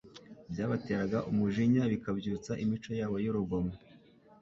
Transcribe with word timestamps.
byabateraga 0.51 1.17
umujinya 1.31 1.81
bikabyutsa 1.91 2.51
imico 2.63 2.89
yabo 2.99 3.15
y'urugomo. 3.23 3.73